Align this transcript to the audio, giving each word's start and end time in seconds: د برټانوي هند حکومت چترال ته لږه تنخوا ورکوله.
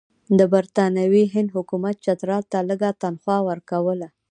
د 0.39 0.41
برټانوي 0.53 1.23
هند 1.33 1.49
حکومت 1.55 1.95
چترال 2.05 2.43
ته 2.51 2.59
لږه 2.69 2.89
تنخوا 3.01 3.37
ورکوله. 3.49 4.07